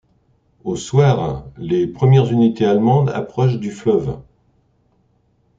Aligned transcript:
Au 0.63 0.75
soir, 0.75 1.45
les 1.59 1.85
premières 1.85 2.31
unités 2.31 2.65
allemandes 2.65 3.11
approchent 3.11 3.59
du 3.59 3.69
fleuve. 3.69 4.17